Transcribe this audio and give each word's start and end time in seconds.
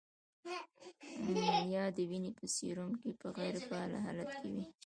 یا 1.73 1.83
د 1.97 1.99
وینې 2.09 2.31
په 2.39 2.45
سیروم 2.55 2.91
کې 3.01 3.11
په 3.21 3.27
غیر 3.37 3.55
فعال 3.67 3.91
حالت 4.05 4.31
کې 4.39 4.49
وي. 4.53 4.65